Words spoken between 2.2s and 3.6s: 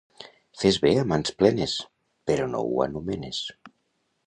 però no ho anomenes.